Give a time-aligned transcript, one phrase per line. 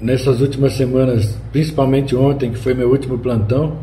[0.00, 3.76] Nessas últimas semanas, principalmente ontem, que foi meu último plantão,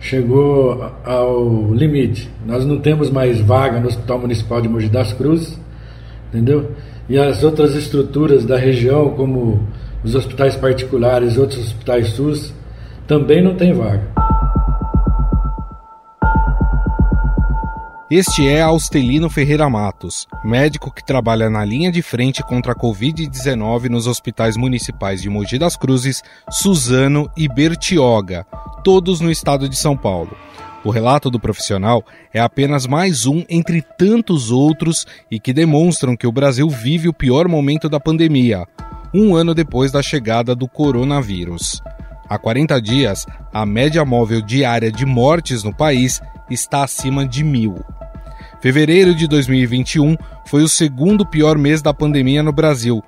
[0.00, 2.30] chegou ao limite.
[2.46, 5.58] Nós não temos mais vaga no Hospital Municipal de Mogi das Cruzes,
[6.28, 6.72] entendeu?
[7.08, 9.60] E as outras estruturas da região, como
[10.02, 12.54] os hospitais particulares, outros hospitais SUS,
[13.06, 14.21] também não tem vaga.
[18.14, 23.88] Este é Austelino Ferreira Matos, médico que trabalha na linha de frente contra a Covid-19
[23.88, 28.46] nos hospitais municipais de Mogi das Cruzes, Suzano e Bertioga,
[28.84, 30.36] todos no estado de São Paulo.
[30.84, 32.04] O relato do profissional
[32.34, 37.14] é apenas mais um entre tantos outros e que demonstram que o Brasil vive o
[37.14, 38.66] pior momento da pandemia,
[39.14, 41.80] um ano depois da chegada do coronavírus.
[42.28, 47.76] Há 40 dias, a média móvel diária de mortes no país está acima de mil.
[48.60, 53.02] Fevereiro de 2021 foi o segundo pior mês da pandemia no Brasil,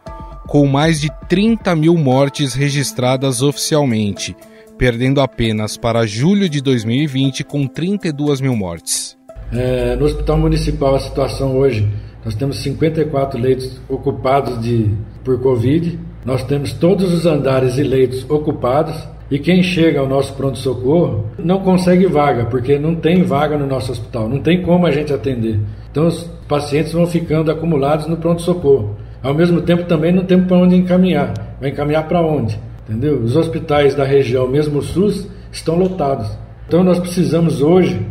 [0.46, 4.36] com mais de 30 mil mortes registradas oficialmente,
[4.76, 9.16] perdendo apenas para julho de 2020 com 32 mil mortes.
[9.52, 11.88] É, no Hospital Municipal, a situação hoje,
[12.24, 14.90] nós temos 54 leitos ocupados de,
[15.22, 18.96] por Covid, nós temos todos os andares e leitos ocupados,
[19.30, 23.90] e quem chega ao nosso pronto-socorro não consegue vaga, porque não tem vaga no nosso
[23.90, 25.58] hospital, não tem como a gente atender.
[25.90, 28.96] Então os pacientes vão ficando acumulados no pronto-socorro.
[29.22, 31.32] Ao mesmo tempo também não temos para onde encaminhar.
[31.58, 32.58] Vai encaminhar para onde?
[32.86, 33.18] Entendeu?
[33.20, 36.30] Os hospitais da região, mesmo o SUS, estão lotados.
[36.68, 38.06] Então nós precisamos hoje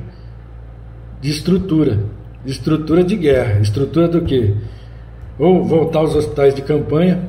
[1.22, 2.00] de estrutura,
[2.44, 3.60] de estrutura de guerra.
[3.60, 4.56] Estrutura do quê?
[5.38, 7.22] Ou voltar aos hospitais de campanha,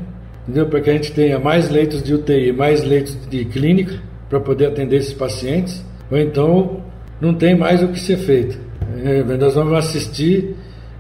[0.45, 0.67] entendeu?
[0.67, 4.67] Para que a gente tenha mais leitos de UTI, mais leitos de clínica para poder
[4.67, 6.81] atender esses pacientes, ou então
[7.21, 8.59] não tem mais o que ser feito.
[9.05, 10.55] É, nós vamos assistir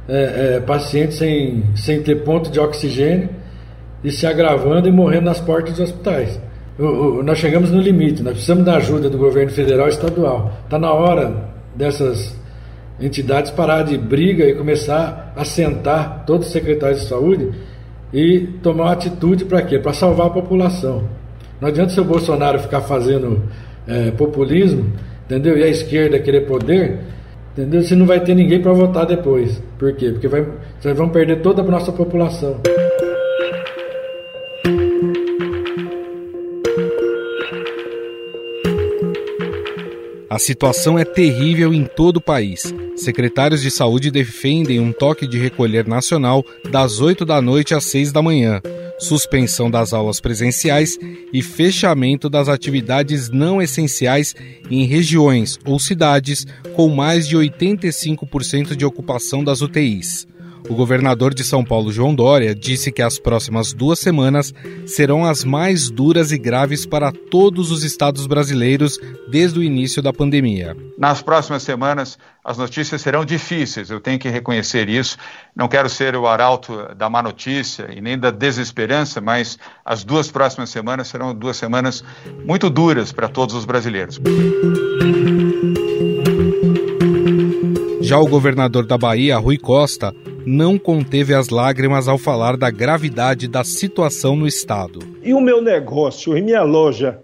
[0.09, 3.29] é, é, pacientes sem, sem ter ponto de oxigênio
[4.03, 6.39] e se agravando e morrendo nas portas dos hospitais.
[6.79, 10.53] O, o, nós chegamos no limite, nós precisamos da ajuda do governo federal e estadual.
[10.65, 12.37] Está na hora dessas
[13.01, 17.53] entidades parar de briga e começar a sentar todos os secretários de saúde
[18.15, 19.77] e tomar uma atitude para quê?
[19.77, 21.03] Para salvar a população.
[21.61, 23.43] Não adianta o seu Bolsonaro ficar fazendo
[23.89, 24.87] é, populismo,
[25.27, 25.59] entendeu?
[25.59, 27.01] E a esquerda querer poder,
[27.53, 27.83] entendeu?
[27.83, 29.61] Você não vai ter ninguém para votar depois.
[29.77, 30.11] Por quê?
[30.13, 30.47] Porque vai,
[30.81, 32.61] vocês vão perder toda a nossa população.
[40.35, 42.75] A situação é terrível em todo o país.
[42.97, 48.11] Secretários de saúde defendem um toque de recolher nacional das 8 da noite às 6
[48.11, 48.61] da manhã,
[48.99, 50.99] suspensão das aulas presenciais
[51.33, 54.35] e fechamento das atividades não essenciais
[54.69, 56.45] em regiões ou cidades
[56.75, 60.27] com mais de 85% de ocupação das UTIs.
[60.69, 64.55] O governador de São Paulo, João Dória, disse que as próximas duas semanas
[64.87, 68.99] serão as mais duras e graves para todos os estados brasileiros
[69.29, 70.75] desde o início da pandemia.
[70.99, 75.19] Nas próximas semanas, as notícias serão difíceis, eu tenho que reconhecer isso.
[75.55, 80.31] Não quero ser o arauto da má notícia e nem da desesperança, mas as duas
[80.31, 82.03] próximas semanas serão duas semanas
[82.45, 84.19] muito duras para todos os brasileiros.
[88.01, 90.15] Já o governador da Bahia, Rui Costa,
[90.47, 95.01] não conteve as lágrimas ao falar da gravidade da situação no estado.
[95.23, 97.21] E o meu negócio e minha loja?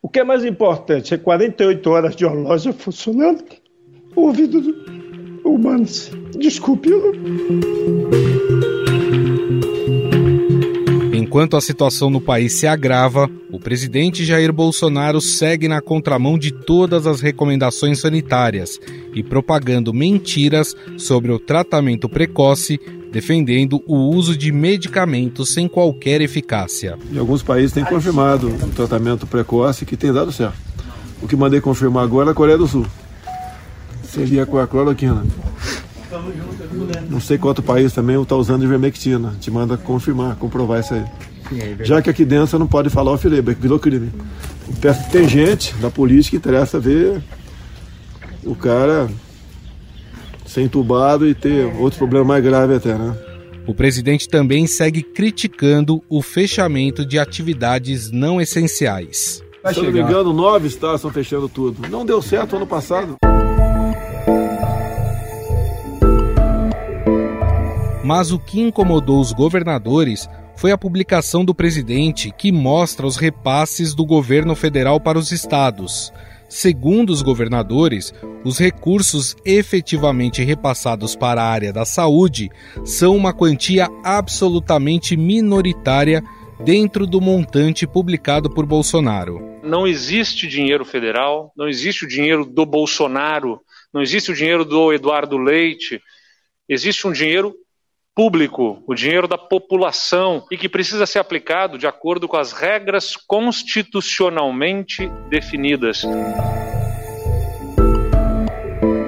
[0.00, 3.44] O que é mais importante é 48 horas de uma loja funcionando?
[4.16, 4.60] O ouvido
[5.44, 5.86] humano.
[6.38, 6.90] Desculpe.
[11.32, 16.50] Enquanto a situação no país se agrava, o presidente Jair Bolsonaro segue na contramão de
[16.50, 18.78] todas as recomendações sanitárias
[19.14, 22.78] e propagando mentiras sobre o tratamento precoce,
[23.10, 26.98] defendendo o uso de medicamentos sem qualquer eficácia.
[27.10, 30.58] Em alguns países tem confirmado o tratamento precoce que tem dado certo.
[31.22, 32.86] O que mandei confirmar agora é a Coreia do Sul.
[34.04, 35.24] Seria com a cloroquina.
[37.08, 39.34] Não sei qual outro país também está usando ivermectina.
[39.40, 41.04] Te manda confirmar, comprovar isso aí.
[41.80, 44.10] Já que aqui dentro você não pode falar o filé, virou crime.
[45.10, 47.22] Tem gente da polícia que interessa ver
[48.44, 49.08] o cara
[50.46, 53.16] ser entubado e ter outros problemas mais graves até, né?
[53.66, 59.42] O presidente também segue criticando o fechamento de atividades não essenciais.
[59.72, 61.88] Se não me engano, nove estados estão fechando tudo.
[61.88, 63.16] Não deu certo ano passado.
[68.04, 73.94] Mas o que incomodou os governadores foi a publicação do presidente que mostra os repasses
[73.94, 76.12] do governo federal para os estados.
[76.48, 78.12] Segundo os governadores,
[78.44, 82.50] os recursos efetivamente repassados para a área da saúde
[82.84, 86.22] são uma quantia absolutamente minoritária
[86.62, 89.40] dentro do montante publicado por Bolsonaro.
[89.62, 93.60] Não existe dinheiro federal, não existe o dinheiro do Bolsonaro,
[93.92, 96.00] não existe o dinheiro do Eduardo Leite,
[96.68, 97.54] existe um dinheiro
[98.14, 103.16] público, o dinheiro da população e que precisa ser aplicado de acordo com as regras
[103.16, 106.02] constitucionalmente definidas.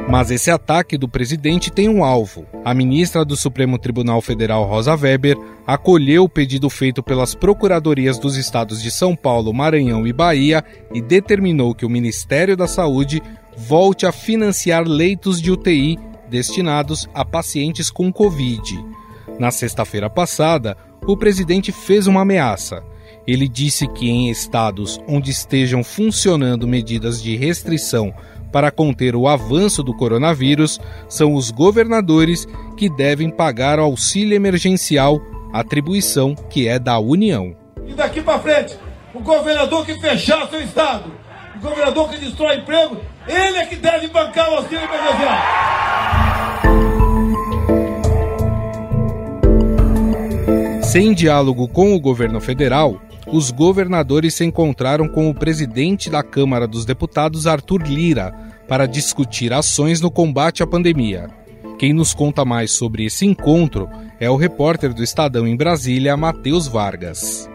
[0.08, 2.46] Mas esse ataque do presidente tem um alvo.
[2.64, 5.36] A ministra do Supremo Tribunal Federal, Rosa Weber,
[5.66, 10.64] acolheu o pedido feito pelas procuradorias dos estados de São Paulo, Maranhão e Bahia
[10.94, 13.20] e determinou que o Ministério da Saúde
[13.56, 15.98] volte a financiar leitos de UTI
[16.28, 18.93] destinados a pacientes com Covid.
[19.38, 20.76] Na sexta-feira passada,
[21.06, 22.82] o presidente fez uma ameaça.
[23.26, 28.14] Ele disse que em estados onde estejam funcionando medidas de restrição
[28.54, 30.78] para conter o avanço do coronavírus,
[31.08, 32.46] são os governadores
[32.76, 35.20] que devem pagar o auxílio emergencial,
[35.52, 37.56] atribuição que é da União.
[37.84, 38.78] E daqui para frente,
[39.12, 41.10] o governador que fechar seu estado,
[41.56, 42.96] o governador que destrói emprego,
[43.26, 45.38] ele é que deve bancar o auxílio emergencial.
[50.94, 56.68] Sem diálogo com o governo federal, os governadores se encontraram com o presidente da Câmara
[56.68, 58.32] dos Deputados, Arthur Lira,
[58.68, 61.28] para discutir ações no combate à pandemia.
[61.80, 63.88] Quem nos conta mais sobre esse encontro
[64.20, 67.50] é o repórter do Estadão em Brasília, Matheus Vargas.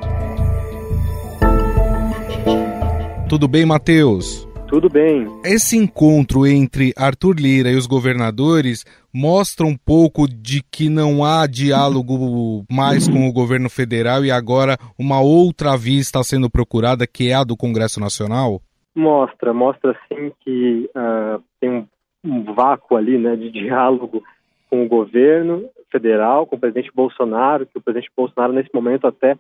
[3.30, 4.49] Tudo bem, Matheus?
[4.70, 5.26] Tudo bem.
[5.44, 11.48] Esse encontro entre Arthur Lira e os governadores mostra um pouco de que não há
[11.48, 17.32] diálogo mais com o governo federal e agora uma outra via está sendo procurada, que
[17.32, 18.62] é a do Congresso Nacional?
[18.96, 21.88] Mostra, mostra sim que uh, tem um,
[22.24, 24.22] um, vácuo ali né, de diálogo
[24.70, 29.36] com o governo federal, com o presidente Bolsonaro, que o presidente Bolsonaro nesse momento até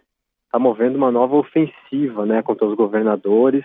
[0.46, 3.64] está movendo uma nova ofensiva né, contra os governadores,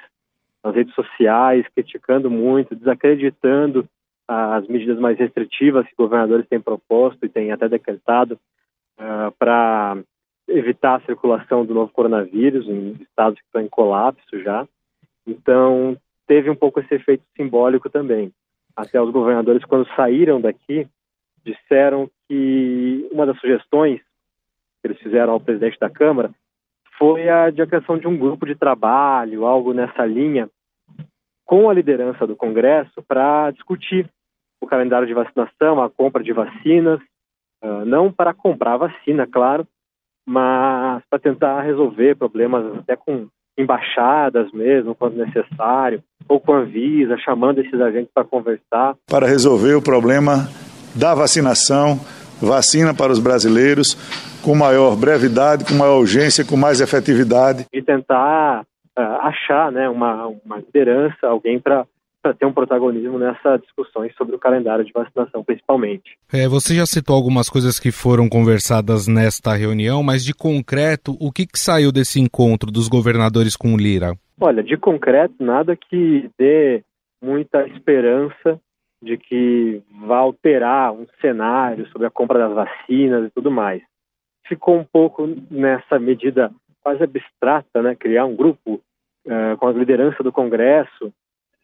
[0.64, 3.86] nas redes sociais, criticando muito, desacreditando
[4.26, 8.40] as medidas mais restritivas que governadores têm proposto e têm até decretado
[8.98, 9.98] uh, para
[10.48, 14.66] evitar a circulação do novo coronavírus em estados que estão em colapso já.
[15.26, 15.96] Então,
[16.26, 18.32] teve um pouco esse efeito simbólico também.
[18.74, 20.86] Até os governadores, quando saíram daqui,
[21.44, 24.00] disseram que uma das sugestões
[24.80, 26.30] que eles fizeram ao presidente da Câmara
[26.98, 30.48] foi a criação de um grupo de trabalho, algo nessa linha,
[31.44, 34.08] com a liderança do Congresso para discutir
[34.60, 37.00] o calendário de vacinação, a compra de vacinas,
[37.86, 39.66] não para comprar vacina, claro,
[40.26, 47.16] mas para tentar resolver problemas até com embaixadas mesmo, quando necessário, ou com a Anvisa,
[47.18, 48.96] chamando esses agentes para conversar.
[49.06, 50.48] Para resolver o problema
[50.94, 52.00] da vacinação,
[52.40, 53.94] vacina para os brasileiros,
[54.44, 57.66] com maior brevidade, com maior urgência, com mais efetividade.
[57.72, 58.62] E tentar
[58.98, 61.86] uh, achar né, uma, uma liderança, alguém para
[62.22, 66.16] para ter um protagonismo nessas discussões sobre o calendário de vacinação, principalmente.
[66.32, 71.30] É, você já citou algumas coisas que foram conversadas nesta reunião, mas de concreto, o
[71.30, 74.14] que, que saiu desse encontro dos governadores com o Lira?
[74.40, 76.82] Olha, de concreto, nada que dê
[77.22, 78.58] muita esperança
[79.02, 83.82] de que vá alterar um cenário sobre a compra das vacinas e tudo mais.
[84.46, 86.52] Ficou um pouco nessa medida
[86.82, 87.94] quase abstrata, né?
[87.94, 88.80] Criar um grupo
[89.26, 91.12] uh, com a liderança do Congresso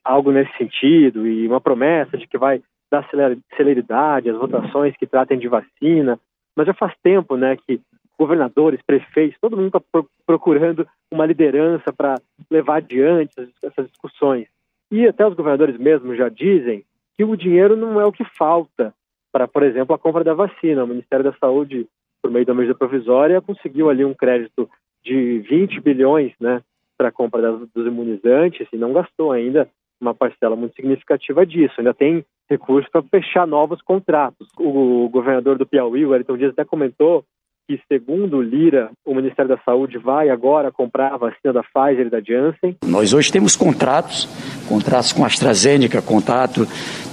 [0.04, 3.08] algo nesse sentido e uma promessa de que vai dar
[3.56, 6.18] celeridade às votações que tratem de vacina,
[6.56, 7.80] mas já faz tempo, né, que
[8.18, 9.80] governadores, prefeitos, todo mundo está
[10.26, 12.16] procurando uma liderança para
[12.50, 14.46] levar adiante essas discussões.
[14.90, 16.84] E até os governadores mesmos já dizem
[17.16, 18.92] que o dinheiro não é o que falta
[19.32, 20.84] para, por exemplo, a compra da vacina.
[20.84, 21.86] O Ministério da Saúde,
[22.22, 24.68] por meio da medida provisória, conseguiu ali um crédito
[25.04, 26.60] de 20 bilhões, né,
[26.96, 29.68] para a compra das, dos imunizantes e não gastou ainda
[30.00, 31.74] uma parcela muito significativa disso.
[31.78, 34.48] Ainda tem recursos para fechar novos contratos.
[34.58, 37.24] O governador do Piauí, o Wellington Dias, até comentou
[37.68, 42.10] que, segundo Lira, o Ministério da Saúde vai agora comprar a vacina da Pfizer e
[42.10, 42.76] da Janssen.
[42.84, 44.26] Nós hoje temos contratos,
[44.68, 46.66] contratos com a AstraZeneca, contrato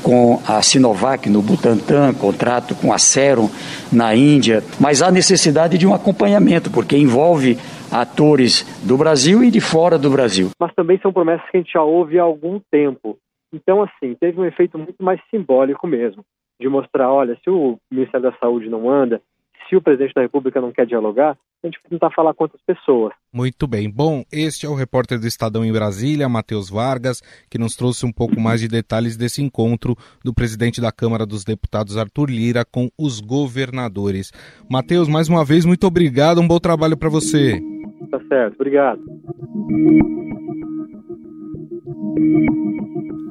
[0.07, 3.49] com a Sinovac no Butantan, contrato com a Serum
[3.91, 7.57] na Índia, mas há necessidade de um acompanhamento, porque envolve
[7.91, 10.51] atores do Brasil e de fora do Brasil.
[10.57, 13.17] Mas também são promessas que a gente já ouve há algum tempo.
[13.53, 16.23] Então, assim, teve um efeito muito mais simbólico mesmo,
[16.57, 19.21] de mostrar, olha, se o Ministério da Saúde não anda,
[19.67, 23.13] se o presidente da República não quer dialogar, a gente tentar falar com outras pessoas.
[23.33, 23.89] Muito bem.
[23.89, 28.11] Bom, este é o repórter do Estadão em Brasília, Matheus Vargas, que nos trouxe um
[28.11, 32.89] pouco mais de detalhes desse encontro do presidente da Câmara dos Deputados, Arthur Lira, com
[32.97, 34.31] os governadores.
[34.69, 37.59] Matheus, mais uma vez, muito obrigado, um bom trabalho para você.
[38.11, 39.01] Tá certo, obrigado.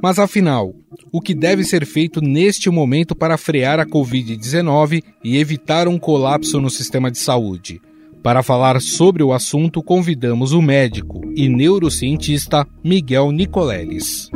[0.07, 0.73] Mas afinal,
[1.11, 6.61] o que deve ser feito neste momento para frear a Covid-19 e evitar um colapso
[6.61, 7.83] no sistema de saúde?
[8.23, 14.31] Para falar sobre o assunto, convidamos o médico e neurocientista Miguel Nicoleles.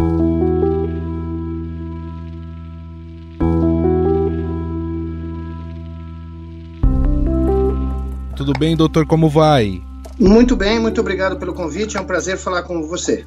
[8.34, 9.06] Tudo bem, doutor?
[9.06, 9.80] Como vai?
[10.18, 11.96] Muito bem, muito obrigado pelo convite.
[11.96, 13.24] É um prazer falar com você.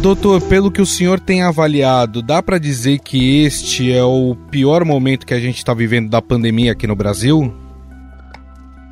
[0.00, 4.84] Doutor, pelo que o senhor tem avaliado, dá para dizer que este é o pior
[4.84, 7.52] momento que a gente está vivendo da pandemia aqui no Brasil?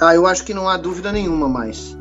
[0.03, 1.97] Ah, eu acho que não há dúvida nenhuma mais.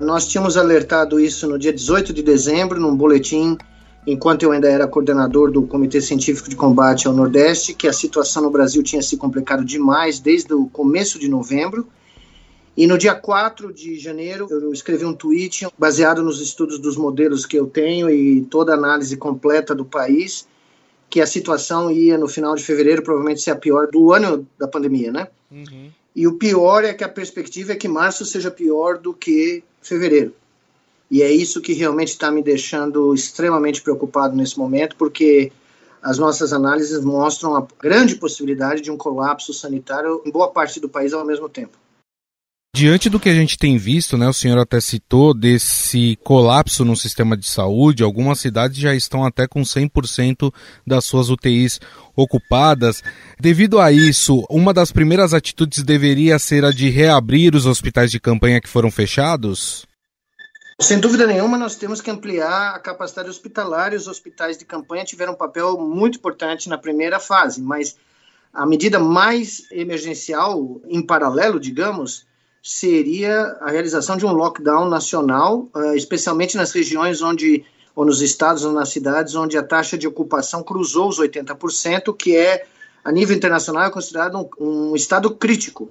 [0.00, 3.58] Nós tínhamos alertado isso no dia 18 de dezembro, num boletim,
[4.06, 8.44] enquanto eu ainda era coordenador do Comitê Científico de Combate ao Nordeste, que a situação
[8.44, 11.88] no Brasil tinha se complicado demais desde o começo de novembro
[12.78, 17.44] e no dia 4 de janeiro, eu escrevi um tweet baseado nos estudos dos modelos
[17.44, 20.46] que eu tenho e toda a análise completa do país,
[21.10, 24.68] que a situação ia no final de fevereiro provavelmente ser a pior do ano da
[24.68, 25.26] pandemia, né?
[25.50, 25.90] Uhum.
[26.14, 30.32] E o pior é que a perspectiva é que março seja pior do que fevereiro.
[31.10, 35.50] E é isso que realmente está me deixando extremamente preocupado nesse momento, porque
[36.00, 40.88] as nossas análises mostram a grande possibilidade de um colapso sanitário em boa parte do
[40.88, 41.76] país ao mesmo tempo.
[42.74, 46.94] Diante do que a gente tem visto, né, o senhor até citou desse colapso no
[46.94, 50.52] sistema de saúde, algumas cidades já estão até com 100%
[50.86, 51.80] das suas UTIs
[52.14, 53.02] ocupadas.
[53.40, 58.20] Devido a isso, uma das primeiras atitudes deveria ser a de reabrir os hospitais de
[58.20, 59.86] campanha que foram fechados?
[60.80, 65.04] Sem dúvida nenhuma, nós temos que ampliar a capacidade hospitalar e os hospitais de campanha
[65.04, 67.96] tiveram um papel muito importante na primeira fase, mas
[68.52, 72.27] a medida mais emergencial, em paralelo, digamos,
[72.62, 78.64] seria a realização de um lockdown nacional, uh, especialmente nas regiões onde, ou nos estados
[78.64, 82.66] ou nas cidades, onde a taxa de ocupação cruzou os 80%, que é,
[83.04, 85.90] a nível internacional, é considerado um, um estado crítico.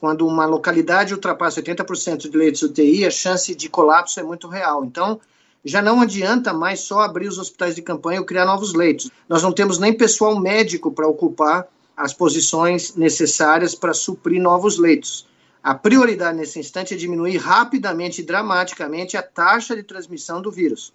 [0.00, 4.82] Quando uma localidade ultrapassa 80% de leitos UTI, a chance de colapso é muito real.
[4.84, 5.20] Então,
[5.64, 9.10] já não adianta mais só abrir os hospitais de campanha ou criar novos leitos.
[9.28, 15.28] Nós não temos nem pessoal médico para ocupar as posições necessárias para suprir novos leitos.
[15.62, 20.90] A prioridade nesse instante é diminuir rapidamente e dramaticamente a taxa de transmissão do vírus.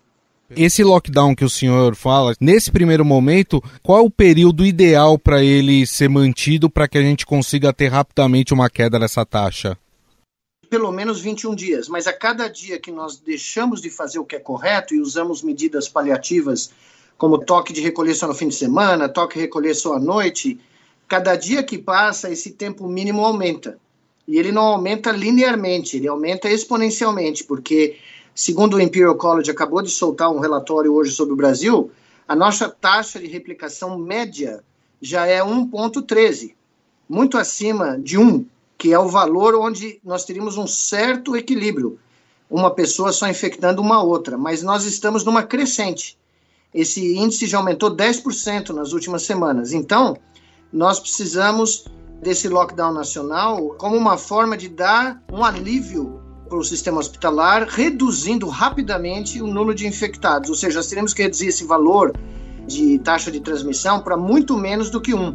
[0.50, 5.44] Esse lockdown que o senhor fala, nesse primeiro momento, qual é o período ideal para
[5.44, 9.78] ele ser mantido para que a gente consiga ter rapidamente uma queda nessa taxa?
[10.68, 14.36] Pelo menos 21 dias, mas a cada dia que nós deixamos de fazer o que
[14.36, 16.72] é correto e usamos medidas paliativas,
[17.18, 20.60] como toque de recolher só no fim de semana, toque de recolher só à noite,
[21.08, 23.80] cada dia que passa, esse tempo mínimo aumenta
[24.28, 27.98] e ele não aumenta linearmente, ele aumenta exponencialmente, porque,
[28.34, 31.92] segundo o Imperial College acabou de soltar um relatório hoje sobre o Brasil,
[32.28, 34.64] a nossa taxa de replicação média
[35.02, 36.54] já é 1,13,
[37.08, 38.46] muito acima de 1,
[38.78, 42.00] que é o valor onde nós teríamos um certo equilíbrio,
[42.50, 46.18] uma pessoa só infectando uma outra, mas nós estamos numa crescente.
[46.74, 49.72] Esse índice já aumentou 10% nas últimas semanas.
[49.72, 50.18] Então,
[50.72, 51.86] nós precisamos
[52.22, 58.48] desse lockdown nacional como uma forma de dar um alívio para o sistema hospitalar, reduzindo
[58.48, 60.50] rapidamente o número de infectados.
[60.50, 62.14] Ou seja, nós teremos que reduzir esse valor
[62.68, 65.34] de taxa de transmissão para muito menos do que um.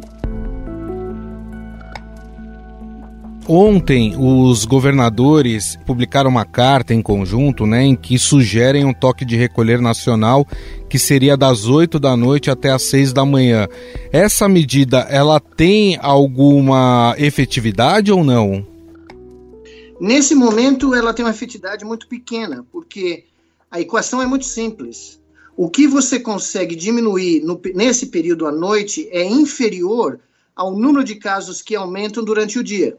[3.47, 9.35] Ontem, os governadores publicaram uma carta em conjunto né, em que sugerem um toque de
[9.35, 10.47] recolher nacional
[10.87, 13.67] que seria das 8 da noite até as 6 da manhã.
[14.11, 18.65] Essa medida, ela tem alguma efetividade ou não?
[19.99, 23.25] Nesse momento, ela tem uma efetividade muito pequena, porque
[23.71, 25.19] a equação é muito simples.
[25.57, 30.19] O que você consegue diminuir no, nesse período à noite é inferior
[30.55, 32.97] ao número de casos que aumentam durante o dia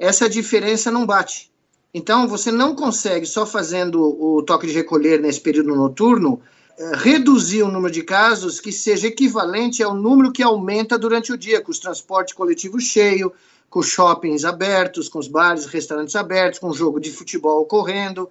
[0.00, 1.52] essa diferença não bate.
[1.92, 6.40] Então, você não consegue, só fazendo o toque de recolher nesse período noturno,
[6.78, 11.36] eh, reduzir o número de casos que seja equivalente ao número que aumenta durante o
[11.36, 13.30] dia, com os transportes coletivos cheios,
[13.68, 18.30] com os shoppings abertos, com os bares restaurantes abertos, com o jogo de futebol ocorrendo.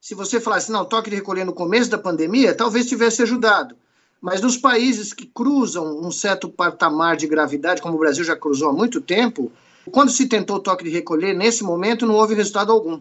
[0.00, 3.74] Se você falasse, não, toque de recolher no começo da pandemia, talvez tivesse ajudado.
[4.20, 8.68] Mas nos países que cruzam um certo patamar de gravidade, como o Brasil já cruzou
[8.68, 9.50] há muito tempo,
[9.90, 13.00] quando se tentou o toque de recolher, nesse momento não houve resultado algum.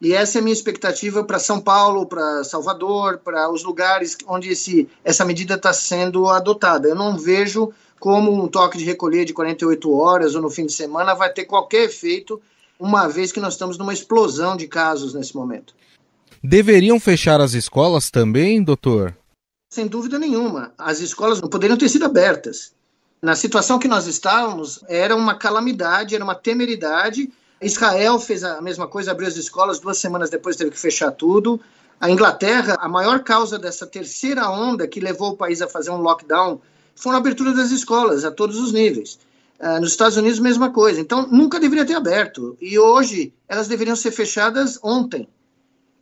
[0.00, 4.50] E essa é a minha expectativa para São Paulo, para Salvador, para os lugares onde
[4.50, 6.88] esse, essa medida está sendo adotada.
[6.88, 10.72] Eu não vejo como um toque de recolher de 48 horas ou no fim de
[10.72, 12.40] semana vai ter qualquer efeito
[12.78, 15.74] uma vez que nós estamos numa explosão de casos nesse momento.
[16.42, 19.16] Deveriam fechar as escolas também, doutor?
[19.72, 20.72] Sem dúvida nenhuma.
[20.76, 22.74] As escolas não poderiam ter sido abertas.
[23.20, 27.30] Na situação que nós estávamos, era uma calamidade, era uma temeridade.
[27.60, 31.60] Israel fez a mesma coisa, abriu as escolas, duas semanas depois teve que fechar tudo.
[31.98, 35.96] A Inglaterra, a maior causa dessa terceira onda que levou o país a fazer um
[35.96, 36.60] lockdown
[36.94, 39.18] foi a abertura das escolas a todos os níveis.
[39.58, 41.00] Uh, nos Estados Unidos, mesma coisa.
[41.00, 42.56] Então, nunca deveria ter aberto.
[42.60, 45.26] E hoje, elas deveriam ser fechadas ontem.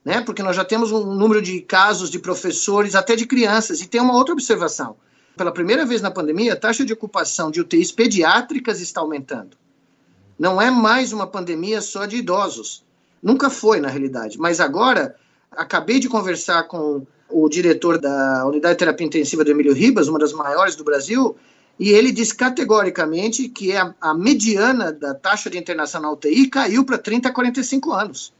[0.05, 0.21] Né?
[0.21, 3.81] Porque nós já temos um número de casos de professores, até de crianças.
[3.81, 4.97] E tem uma outra observação.
[5.37, 9.57] Pela primeira vez na pandemia, a taxa de ocupação de UTIs pediátricas está aumentando.
[10.39, 12.85] Não é mais uma pandemia só de idosos.
[13.23, 14.39] Nunca foi, na realidade.
[14.39, 15.17] Mas agora,
[15.51, 20.19] acabei de conversar com o diretor da Unidade de Terapia Intensiva do Emílio Ribas, uma
[20.19, 21.37] das maiores do Brasil,
[21.79, 26.85] e ele diz categoricamente que a, a mediana da taxa de internação na UTI caiu
[26.85, 28.33] para 30 a 45 anos.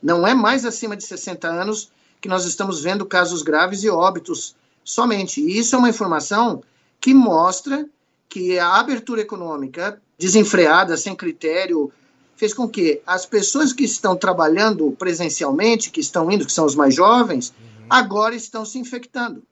[0.00, 1.90] Não é mais acima de 60 anos
[2.20, 4.54] que nós estamos vendo casos graves e óbitos
[4.88, 5.40] somente.
[5.40, 6.62] E isso é uma informação
[7.00, 7.86] que mostra
[8.28, 11.92] que a abertura econômica desenfreada, sem critério,
[12.36, 16.74] fez com que as pessoas que estão trabalhando presencialmente, que estão indo, que são os
[16.74, 17.86] mais jovens, uhum.
[17.90, 19.42] agora estão se infectando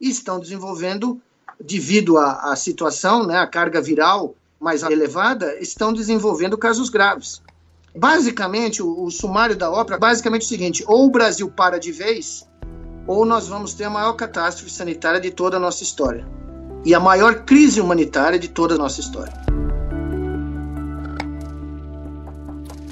[0.00, 1.20] e estão desenvolvendo,
[1.60, 7.42] devido à, à situação, né, a carga viral mais elevada, estão desenvolvendo casos graves.
[7.94, 11.90] Basicamente, o, o sumário da ópera, basicamente é o seguinte: ou o Brasil para de
[11.90, 12.46] vez,
[13.08, 16.26] ou nós vamos ter a maior catástrofe sanitária de toda a nossa história
[16.84, 19.32] e a maior crise humanitária de toda a nossa história.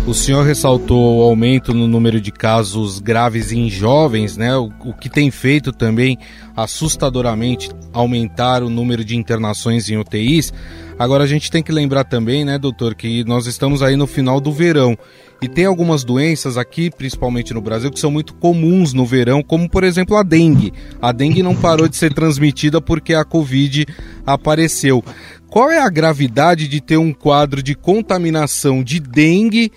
[0.07, 4.57] O senhor ressaltou o aumento no número de casos graves em jovens, né?
[4.57, 6.17] O, o, que tem feito também
[6.57, 10.53] assustadoramente aumentar o número de internações em UTIs.
[10.97, 14.41] Agora a gente tem que lembrar também, né, doutor, que nós estamos aí no final
[14.41, 14.97] do verão.
[15.43, 19.69] E tem algumas doenças aqui, principalmente no Brasil, que são muito comuns no verão, como
[19.69, 20.73] por exemplo a dengue.
[21.03, 23.85] A dengue não parou de ser transmitida porque a Covid
[24.25, 25.05] apareceu.
[25.51, 29.73] Qual é a gravidade de ter um quadro de contaminação de dengue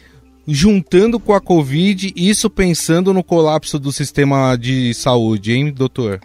[0.52, 6.20] juntando com a Covid, isso pensando no colapso do sistema de saúde, hein, doutor?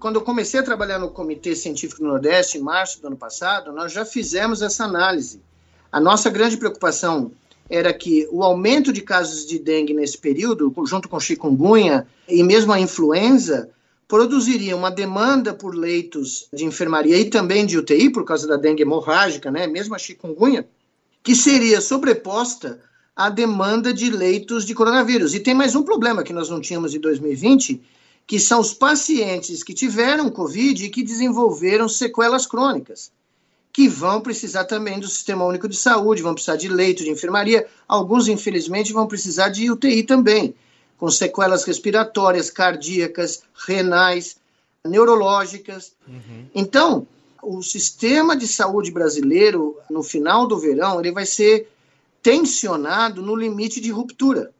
[0.00, 3.72] Quando eu comecei a trabalhar no Comitê Científico do Nordeste, em março do ano passado,
[3.72, 5.42] nós já fizemos essa análise.
[5.92, 7.30] A nossa grande preocupação
[7.68, 12.72] era que o aumento de casos de dengue nesse período, junto com chikungunya e mesmo
[12.72, 13.68] a influenza,
[14.08, 18.82] produziria uma demanda por leitos de enfermaria e também de UTI, por causa da dengue
[18.82, 20.66] hemorrágica, né, mesmo a chikungunya,
[21.22, 22.80] que seria sobreposta
[23.16, 25.34] a demanda de leitos de coronavírus.
[25.34, 27.80] E tem mais um problema que nós não tínhamos em 2020,
[28.26, 33.10] que são os pacientes que tiveram Covid e que desenvolveram sequelas crônicas,
[33.72, 37.66] que vão precisar também do Sistema Único de Saúde, vão precisar de leito de enfermaria,
[37.88, 40.54] alguns, infelizmente, vão precisar de UTI também,
[40.98, 44.36] com sequelas respiratórias, cardíacas, renais,
[44.84, 45.92] neurológicas.
[46.06, 46.46] Uhum.
[46.54, 47.06] Então,
[47.42, 51.68] o sistema de saúde brasileiro, no final do verão, ele vai ser
[52.22, 54.52] tensionado no limite de ruptura.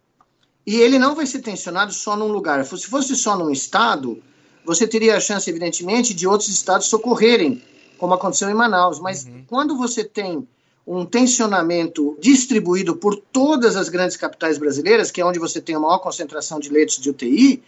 [0.66, 2.64] E ele não vai ser tensionado só num lugar.
[2.64, 4.21] Se fosse só num estado,
[4.64, 7.62] você teria a chance, evidentemente, de outros estados socorrerem,
[7.99, 8.99] como aconteceu em Manaus.
[8.99, 9.45] Mas uhum.
[9.47, 10.47] quando você tem
[10.87, 15.81] um tensionamento distribuído por todas as grandes capitais brasileiras, que é onde você tem a
[15.81, 17.62] maior concentração de leitos de UTI,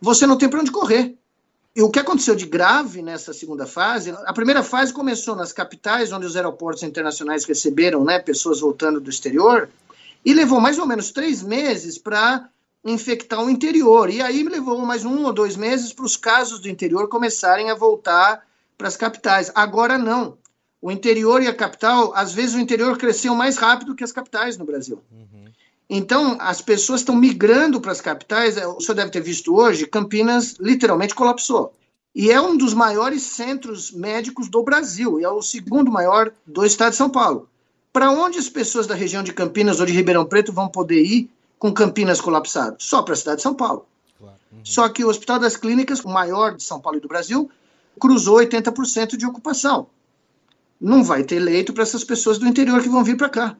[0.00, 1.14] você não tem para onde correr.
[1.76, 4.14] E o que aconteceu de grave nessa segunda fase?
[4.26, 9.10] A primeira fase começou nas capitais, onde os aeroportos internacionais receberam né, pessoas voltando do
[9.10, 9.68] exterior,
[10.24, 12.48] e levou mais ou menos três meses para
[12.84, 14.08] infectar o interior.
[14.08, 17.74] E aí levou mais um ou dois meses para os casos do interior começarem a
[17.74, 18.46] voltar
[18.78, 19.50] para as capitais.
[19.52, 20.38] Agora não.
[20.80, 24.56] O interior e a capital, às vezes o interior cresceu mais rápido que as capitais
[24.56, 25.02] no Brasil.
[25.10, 25.46] Uhum.
[25.88, 28.56] Então, as pessoas estão migrando para as capitais.
[28.56, 31.74] O senhor deve ter visto hoje, Campinas literalmente colapsou.
[32.14, 36.64] E é um dos maiores centros médicos do Brasil, e é o segundo maior do
[36.64, 37.48] estado de São Paulo.
[37.92, 41.30] Para onde as pessoas da região de Campinas ou de Ribeirão Preto vão poder ir
[41.58, 42.76] com Campinas colapsado?
[42.78, 43.86] Só para a cidade de São Paulo.
[44.18, 44.36] Claro.
[44.52, 44.60] Uhum.
[44.62, 47.50] Só que o Hospital das Clínicas, o maior de São Paulo e do Brasil,
[48.00, 49.88] cruzou 80% de ocupação.
[50.80, 53.56] Não vai ter leito para essas pessoas do interior que vão vir para cá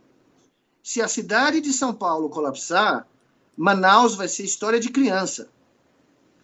[0.85, 3.07] se a cidade de São Paulo colapsar,
[3.57, 5.49] Manaus vai ser história de criança.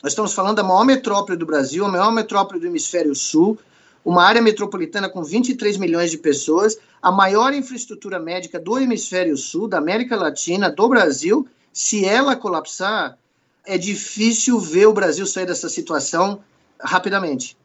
[0.02, 3.58] Nós estamos falando da maior metrópole do Brasil, a maior metrópole do hemisfério sul,
[4.02, 9.68] uma área metropolitana com 23 milhões de pessoas, a maior infraestrutura médica do hemisfério sul,
[9.68, 11.46] da América Latina, do Brasil.
[11.70, 13.18] Se ela colapsar,
[13.66, 16.42] é difícil ver o Brasil sair dessa situação
[16.80, 17.58] rapidamente.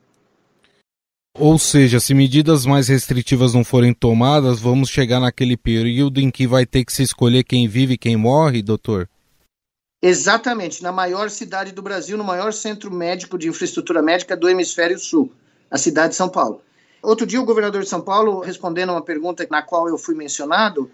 [1.38, 6.48] Ou seja, se medidas mais restritivas não forem tomadas, vamos chegar naquele período em que
[6.48, 9.10] vai ter que se escolher quem vive e quem morre, doutor?
[10.02, 14.98] Exatamente, na maior cidade do Brasil, no maior centro médico de infraestrutura médica do hemisfério
[14.98, 15.30] sul,
[15.70, 16.62] a cidade de São Paulo.
[17.04, 20.16] Outro dia, o governador de São Paulo, respondendo a uma pergunta na qual eu fui
[20.16, 20.90] mencionado,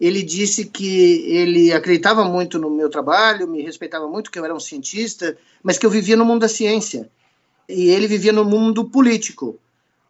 [0.00, 4.54] ele disse que ele acreditava muito no meu trabalho, me respeitava muito, que eu era
[4.54, 7.10] um cientista, mas que eu vivia no mundo da ciência.
[7.68, 9.58] E ele vivia no mundo político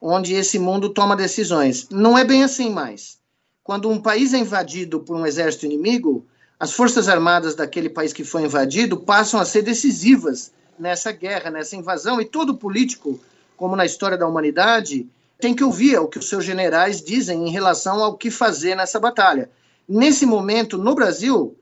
[0.04, 1.86] onde esse mundo toma decisões.
[1.88, 3.18] Não é bem assim mais.
[3.62, 6.26] Quando um país é invadido por um exército inimigo,
[6.58, 11.76] as forças armadas daquele país que foi invadido passam a ser decisivas nessa guerra, nessa
[11.76, 13.20] invasão, e todo político,
[13.56, 17.50] como na história da humanidade, tem que ouvir o que os seus generais dizem em
[17.52, 19.48] relação ao que fazer nessa batalha.
[19.88, 21.56] Nesse momento, no Brasil,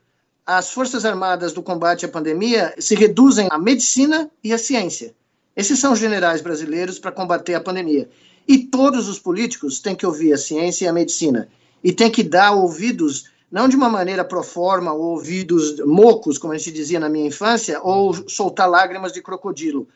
[0.46, 5.14] as forças armadas do combate à pandemia se reduzem à medicina e à ciência.
[5.54, 8.08] Esses são os generais brasileiros para combater a pandemia.
[8.46, 11.48] E todos os políticos têm que ouvir a ciência e a medicina.
[11.82, 16.52] E têm que dar ouvidos, não de uma maneira pro forma, ou ouvidos mocos, como
[16.52, 19.88] a gente dizia na minha infância, ou soltar lágrimas de crocodilo.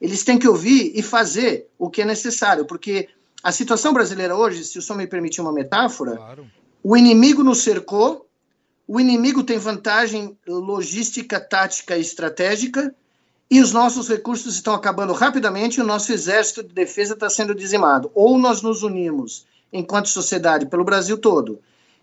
[0.00, 3.08] Eles têm que ouvir e fazer o que é necessário, porque
[3.42, 6.46] a situação brasileira hoje, se o senhor me permitir uma metáfora, claro.
[6.82, 8.26] o inimigo nos cercou,
[8.86, 12.94] o inimigo tem vantagem logística, tática e estratégica,
[13.50, 17.54] e os nossos recursos estão acabando rapidamente e o nosso exército de defesa está sendo
[17.54, 18.10] dizimado.
[18.14, 21.58] Ou nós nos unimos, enquanto sociedade, pelo Brasil todo,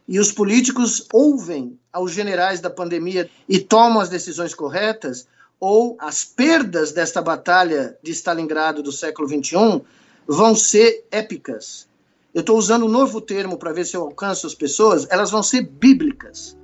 [0.08, 5.28] e os políticos ouvem aos generais da pandemia e tomam as decisões corretas,
[5.60, 9.82] ou as perdas desta batalha de Stalingrado do século XXI
[10.28, 11.88] vão ser épicas.
[12.34, 15.42] Eu estou usando um novo termo para ver se eu alcanço as pessoas, elas vão
[15.42, 16.58] ser bíblicas,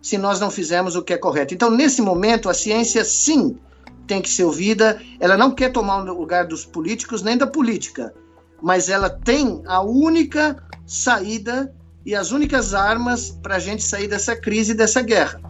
[0.00, 1.52] se nós não fizermos o que é correto.
[1.52, 3.58] Então, nesse momento, a ciência, sim,
[4.06, 5.00] tem que ser ouvida.
[5.20, 8.14] Ela não quer tomar o lugar dos políticos nem da política,
[8.62, 11.72] mas ela tem a única saída
[12.04, 15.40] e as únicas armas para a gente sair dessa crise, dessa guerra.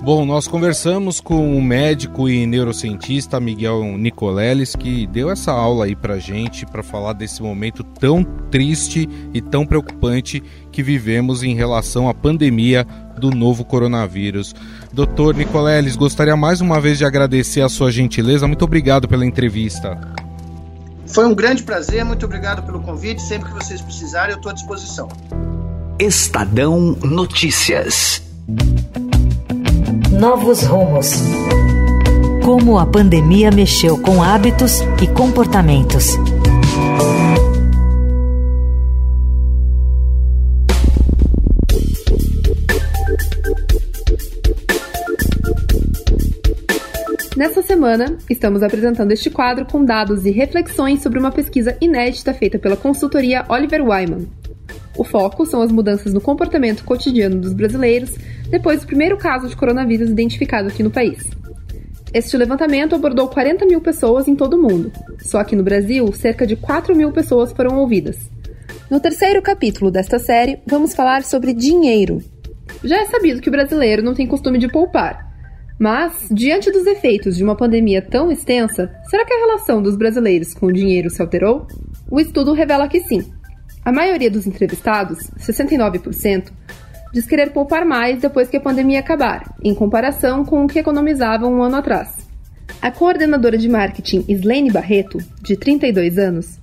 [0.00, 5.94] Bom, nós conversamos com o médico e neurocientista Miguel Nicoleles, que deu essa aula aí
[5.94, 10.42] pra gente para falar desse momento tão triste e tão preocupante
[10.72, 12.86] que vivemos em relação à pandemia
[13.18, 14.54] do novo coronavírus.
[14.92, 18.46] Doutor Nicoleles, gostaria mais uma vez de agradecer a sua gentileza.
[18.46, 19.98] Muito obrigado pela entrevista.
[21.06, 23.20] Foi um grande prazer, muito obrigado pelo convite.
[23.22, 25.08] Sempre que vocês precisarem, eu estou à disposição.
[25.98, 28.22] Estadão Notícias.
[30.12, 31.12] Novos rumos.
[32.44, 36.16] Como a pandemia mexeu com hábitos e comportamentos.
[47.78, 52.76] Semana, estamos apresentando este quadro com dados e reflexões sobre uma pesquisa inédita feita pela
[52.76, 54.26] consultoria Oliver Wyman.
[54.96, 58.16] O foco são as mudanças no comportamento cotidiano dos brasileiros
[58.50, 61.22] depois do primeiro caso de coronavírus identificado aqui no país.
[62.12, 64.90] Este levantamento abordou 40 mil pessoas em todo o mundo.
[65.20, 68.18] Só que no Brasil, cerca de 4 mil pessoas foram ouvidas.
[68.90, 72.20] No terceiro capítulo desta série, vamos falar sobre dinheiro.
[72.82, 75.27] Já é sabido que o brasileiro não tem costume de poupar,
[75.78, 80.52] mas, diante dos efeitos de uma pandemia tão extensa, será que a relação dos brasileiros
[80.52, 81.68] com o dinheiro se alterou?
[82.10, 83.24] O estudo revela que sim.
[83.84, 86.50] A maioria dos entrevistados, 69%,
[87.12, 91.54] diz querer poupar mais depois que a pandemia acabar, em comparação com o que economizavam
[91.54, 92.26] um ano atrás.
[92.82, 96.58] A coordenadora de marketing Slane Barreto, de 32 anos,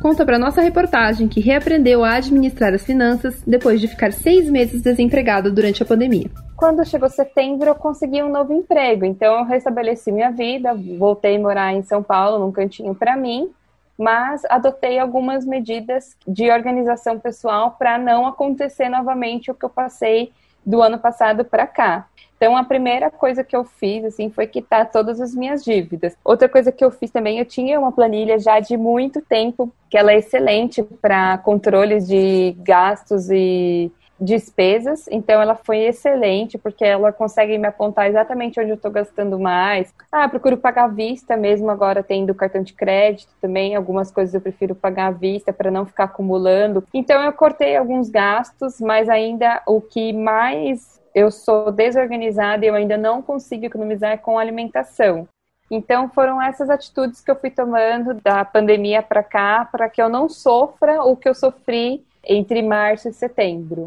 [0.00, 4.80] conta para nossa reportagem que reaprendeu a administrar as finanças depois de ficar seis meses
[4.80, 6.30] desempregada durante a pandemia.
[6.60, 11.40] Quando chegou setembro, eu consegui um novo emprego, então eu restabeleci minha vida, voltei a
[11.40, 13.50] morar em São Paulo, num cantinho para mim,
[13.96, 20.32] mas adotei algumas medidas de organização pessoal para não acontecer novamente o que eu passei
[20.62, 22.06] do ano passado para cá.
[22.36, 26.14] Então, a primeira coisa que eu fiz, assim, foi quitar todas as minhas dívidas.
[26.22, 29.96] Outra coisa que eu fiz também, eu tinha uma planilha já de muito tempo, que
[29.96, 33.90] ela é excelente para controles de gastos e
[34.20, 39.38] despesas, então ela foi excelente, porque ela consegue me apontar exatamente onde eu estou gastando
[39.38, 39.94] mais.
[40.12, 44.40] Ah, procuro pagar à vista mesmo, agora tendo cartão de crédito também, algumas coisas eu
[44.40, 46.84] prefiro pagar à vista para não ficar acumulando.
[46.92, 52.74] Então eu cortei alguns gastos, mas ainda o que mais eu sou desorganizada e eu
[52.74, 55.26] ainda não consigo economizar com alimentação.
[55.70, 60.08] Então foram essas atitudes que eu fui tomando da pandemia para cá, para que eu
[60.08, 63.86] não sofra o que eu sofri entre março e setembro.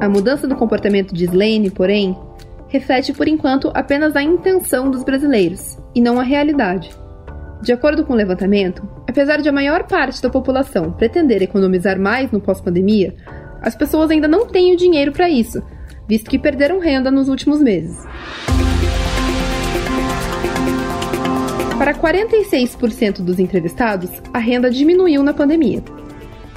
[0.00, 2.16] A mudança do comportamento de Slane, porém,
[2.68, 6.90] reflete por enquanto apenas a intenção dos brasileiros e não a realidade.
[7.60, 12.30] De acordo com o levantamento, apesar de a maior parte da população pretender economizar mais
[12.30, 13.14] no pós-pandemia,
[13.60, 15.62] as pessoas ainda não têm o dinheiro para isso,
[16.08, 18.02] visto que perderam renda nos últimos meses.
[21.76, 25.82] Para 46% dos entrevistados, a renda diminuiu na pandemia.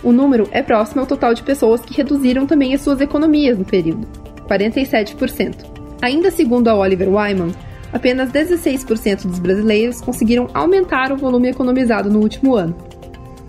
[0.03, 3.63] O número é próximo ao total de pessoas que reduziram também as suas economias no
[3.63, 4.05] período,
[4.49, 5.55] 47%.
[6.01, 7.51] Ainda segundo a Oliver Wyman,
[7.93, 12.75] apenas 16% dos brasileiros conseguiram aumentar o volume economizado no último ano.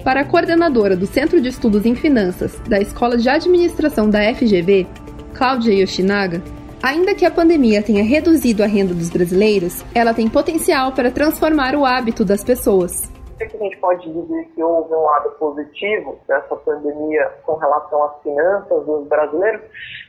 [0.04, 4.86] Para a coordenadora do Centro de Estudos em Finanças da Escola de Administração da FGV,
[5.32, 6.40] Cláudia Yoshinaga,
[6.80, 11.74] ainda que a pandemia tenha reduzido a renda dos brasileiros, ela tem potencial para transformar
[11.74, 13.13] o hábito das pessoas.
[13.34, 18.04] O que a gente pode dizer que houve um lado positivo dessa pandemia com relação
[18.04, 19.60] às finanças dos brasileiros?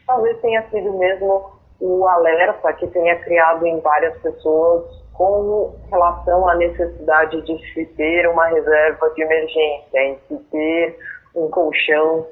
[0.06, 1.44] Talvez tenha sido mesmo
[1.82, 8.30] o alerta que tenha criado em várias pessoas com relação à necessidade de se ter
[8.30, 11.00] uma reserva de emergência, em se ter
[11.36, 12.28] um colchão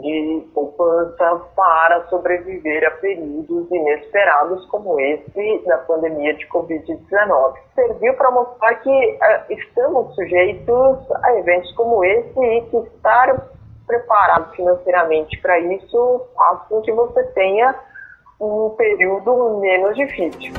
[0.00, 7.54] de poupança para sobreviver a períodos inesperados como esse da pandemia de Covid-19.
[7.74, 13.48] Serviu para mostrar que uh, estamos sujeitos a eventos como esse e que estar
[13.86, 17.74] preparado financeiramente para isso faz com que você tenha
[18.40, 20.52] um período menos difícil.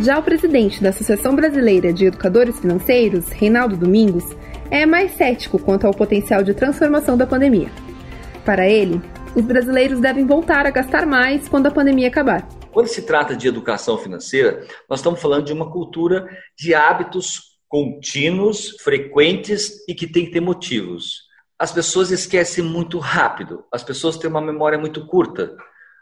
[0.00, 4.24] Já o presidente da Associação Brasileira de Educadores Financeiros, Reinaldo Domingos,
[4.70, 7.68] é mais cético quanto ao potencial de transformação da pandemia.
[8.44, 9.00] Para ele,
[9.36, 12.46] os brasileiros devem voltar a gastar mais quando a pandemia acabar.
[12.72, 16.28] Quando se trata de educação financeira, nós estamos falando de uma cultura
[16.58, 21.22] de hábitos contínuos, frequentes e que tem que ter motivos.
[21.56, 25.56] As pessoas esquecem muito rápido, as pessoas têm uma memória muito curta.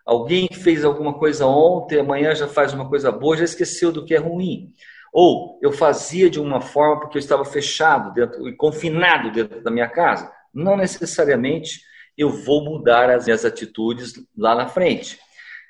[0.07, 4.15] Alguém fez alguma coisa ontem, amanhã já faz uma coisa boa, já esqueceu do que
[4.15, 4.73] é ruim.
[5.13, 9.71] Ou eu fazia de uma forma porque eu estava fechado dentro e confinado dentro da
[9.71, 10.33] minha casa.
[10.55, 15.19] Não necessariamente eu vou mudar as minhas atitudes lá na frente.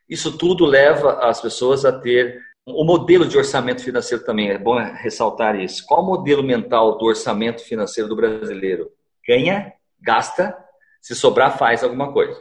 [0.08, 4.78] Isso tudo leva as pessoas a ter o modelo de orçamento financeiro também, é bom
[4.78, 5.84] ressaltar isso.
[5.86, 8.90] Qual o modelo mental do orçamento financeiro do brasileiro?
[9.26, 10.56] Ganha, gasta,
[11.00, 12.40] se sobrar, faz alguma coisa.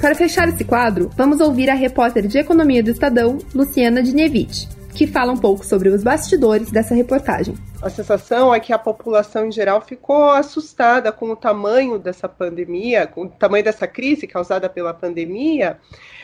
[0.00, 5.06] Para fechar esse quadro, vamos ouvir a repórter de economia do Estadão, Luciana Dinevich, que
[5.06, 7.54] fala um pouco sobre os bastidores dessa reportagem.
[7.80, 13.06] A sensação é que a população em geral ficou assustada com o tamanho dessa pandemia,
[13.06, 15.78] com o tamanho dessa crise causada pela pandemia,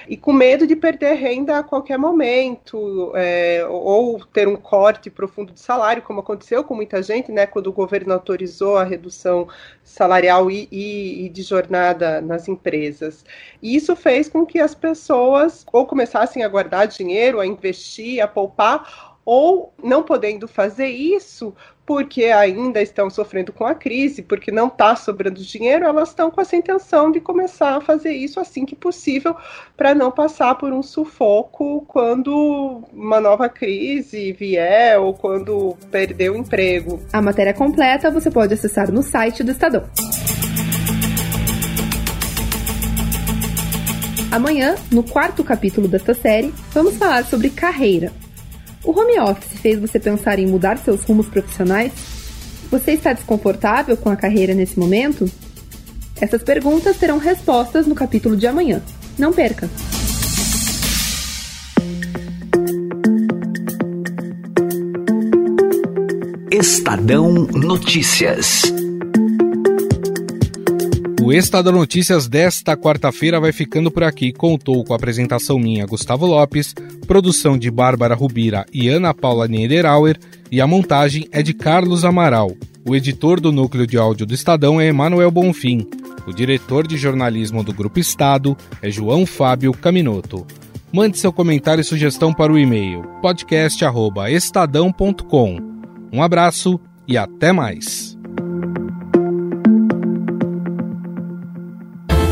[0.08, 5.52] e com medo de perder renda a qualquer momento, é, ou ter um corte profundo
[5.52, 9.46] de salário, como aconteceu com muita gente, né, quando o governo autorizou a redução
[9.84, 13.24] salarial e, e, e de jornada nas empresas.
[13.62, 18.26] E isso fez com que as pessoas ou começassem a guardar dinheiro, a investir, a
[18.26, 21.54] poupar, ou não podendo fazer isso
[21.86, 26.40] porque ainda estão sofrendo com a crise, porque não está sobrando dinheiro, elas estão com
[26.40, 29.36] essa intenção de começar a fazer isso assim que possível,
[29.76, 36.36] para não passar por um sufoco quando uma nova crise vier ou quando perder o
[36.36, 37.00] emprego.
[37.12, 39.84] A matéria completa você pode acessar no site do Estadão.
[44.34, 48.10] Amanhã, no quarto capítulo desta série, vamos falar sobre carreira,
[48.84, 51.92] o home office fez você pensar em mudar seus rumos profissionais?
[52.70, 55.30] Você está desconfortável com a carreira nesse momento?
[56.20, 58.82] Essas perguntas terão respostas no capítulo de amanhã.
[59.18, 59.68] Não perca!
[66.50, 68.62] Estadão Notícias.
[71.20, 74.32] O Estadão Notícias desta quarta-feira vai ficando por aqui.
[74.32, 80.18] Contou com a apresentação minha, Gustavo Lopes, produção de Bárbara Rubira e Ana Paula Niederauer
[80.50, 82.50] e a montagem é de Carlos Amaral.
[82.86, 85.86] O editor do núcleo de áudio do Estadão é Emanuel Bonfim.
[86.26, 90.46] O diretor de jornalismo do Grupo Estado é João Fábio Caminoto.
[90.92, 95.58] Mande seu comentário e sugestão para o e-mail podcast@estadão.com.
[96.12, 98.13] Um abraço e até mais.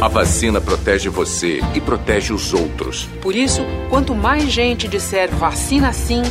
[0.03, 3.09] A vacina protege você e protege os outros.
[3.21, 6.23] Por isso, quanto mais gente disser vacina sim,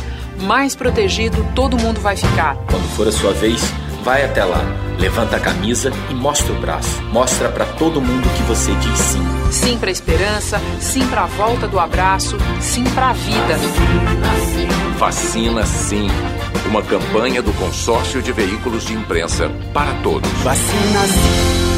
[0.42, 2.54] mais protegido todo mundo vai ficar.
[2.70, 3.62] Quando for a sua vez,
[4.04, 4.60] vai até lá,
[4.98, 7.02] levanta a camisa e mostra o braço.
[7.04, 9.22] Mostra para todo mundo que você diz sim.
[9.50, 13.56] Sim para a esperança, sim para a volta do abraço, sim para a vida.
[13.56, 14.98] Vacina sim.
[14.98, 16.08] Vacina sim.
[16.66, 20.30] Uma campanha do Consórcio de Veículos de Imprensa para todos.
[20.42, 21.71] Vacina sim.